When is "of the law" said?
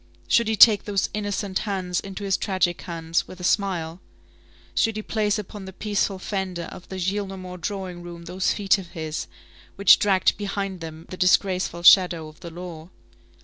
12.27-12.89